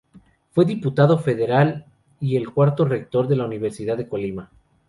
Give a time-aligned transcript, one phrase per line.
[0.49, 1.85] Fue diputado federal
[2.19, 4.49] y el cuarto rector de la Universidad de Colima.